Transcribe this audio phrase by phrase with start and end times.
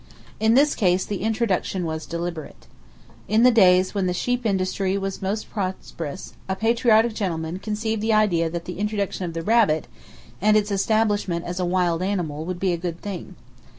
[0.39, 2.65] In this case the introduction was deliberate.
[3.27, 8.11] In the days when the sheep industry was most prosperous, a patriotic gentleman conceived the
[8.11, 9.85] idea that the introduction of the rabbit,
[10.41, 13.35] and its establishment as a wild animal, would be a good thing.